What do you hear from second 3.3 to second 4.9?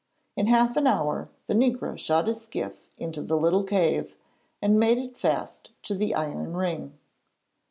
little cave, and